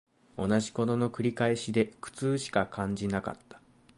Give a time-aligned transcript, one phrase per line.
[0.35, 3.61] 同じ事の繰り返しで苦痛しか感じなかった